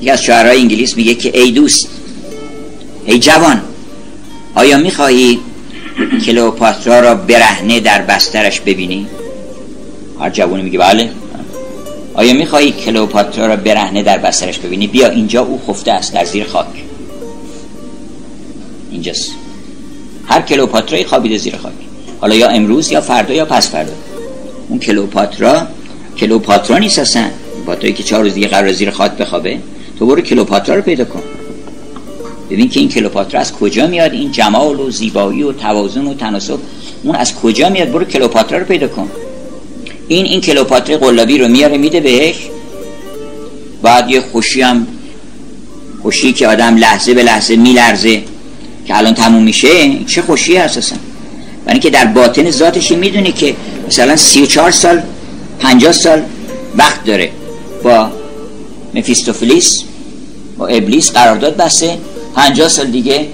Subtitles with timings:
[0.00, 1.88] یکی از شعرهای انگلیس میگه که ای دوست
[3.06, 3.62] ای جوان
[4.54, 5.38] آیا می‌خواهی
[6.26, 9.06] کلوپاترا را برهنه در بسترش ببینی؟
[10.20, 11.10] هر جوانی میگه بله.
[12.14, 16.44] آیا می‌خواهی کلوپاترا را برهنه در بسترش ببینی؟ بیا اینجا او خفته است در زیر
[16.44, 16.66] خاک.
[18.90, 19.32] اینجاست.
[20.26, 21.72] هر کلوپاترایی خوابیده زیر خاک.
[22.20, 23.92] حالا یا امروز یا فردا یا پس فردا.
[24.68, 25.66] اون کلوپاترا
[26.18, 27.30] کلوپاترا نیست اصلا
[27.66, 29.58] پاترایی که چهار روز دیگه قرار زیر خاک بخوابه
[29.98, 31.22] تو برو کلوپاترا رو پیدا کن.
[32.50, 36.58] ببین که این کلوپاترا از کجا میاد؟ این جمال و زیبایی و توازن و تناسب
[37.02, 39.10] اون از کجا میاد؟ برو کلوپاترا رو پیدا کن.
[40.08, 42.36] این این کلوپاترا قلابی رو میاره میده بهش.
[43.82, 44.86] بعد یه خوشی هم
[46.02, 48.22] خوشی که آدم لحظه به لحظه میلرزه
[48.86, 49.68] که الان تموم میشه
[50.04, 50.98] چه خوشی اصلا
[51.64, 53.54] برای اینکه در باطن ذاتش می‌دونه که
[53.86, 55.02] مثلا 34 سال
[55.60, 56.22] 50 سال
[56.76, 57.30] وقت داره.
[57.86, 58.10] با
[58.94, 59.82] مفیستوفلیس
[60.58, 61.98] با ابلیس قرارداد بسته
[62.34, 63.26] 50 سال دیگه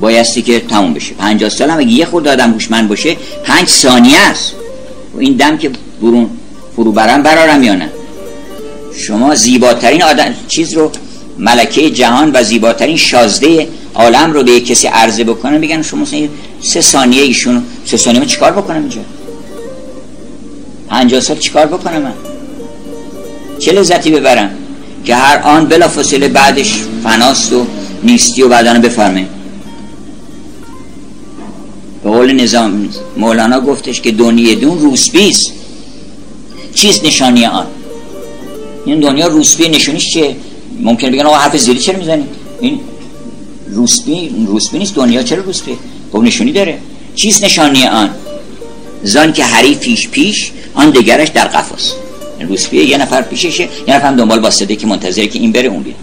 [0.00, 1.14] بایستی که تموم بشه.
[1.14, 4.52] 50 سال هم اگه یه خورده آدم هوشمند باشه 5 ثانیه است.
[5.14, 5.70] و این دم که
[6.02, 6.30] برون
[6.76, 7.90] فرو برم برارم یا نه؟
[8.98, 10.90] شما زیباترین آدم چیز رو
[11.38, 16.06] ملکه جهان و زیباترین شازده عالم رو به کسی عرضه بکنه میگن شما
[16.62, 19.00] سه ثانیه ایشون سه ثانیه من چیکار بکنم اینجا؟
[20.88, 22.33] 50 سال چیکار بکنم من؟
[23.64, 24.50] چه لذتی ببرم
[25.04, 27.66] که هر آن بلا فاصله بعدش فناست و
[28.02, 29.26] نیستی و بعدانه بفرمه؟
[32.04, 35.52] به قول نظام مولانا گفتش که دنیا دون روسپیست
[36.74, 37.66] چیست نشانی آن؟
[38.86, 40.36] این دنیا روسپی نشونیش چیه؟
[40.80, 42.24] ممکن بگن آقا حرف زیری چرا می‌زنی؟
[42.60, 42.80] این
[43.68, 45.76] روسپی روسپی نیست دنیا چرا روسپی؟
[46.12, 46.78] خب نشونی داره.
[47.14, 48.10] چیست نشانی آن؟
[49.02, 52.03] زان که حریفیش پیش آن دگرش در قفاست.
[52.40, 55.82] روسپیه یه نفر پیششه یه نفر هم دنبال واسطه که منتظره که این بره اون
[55.82, 55.96] بیاد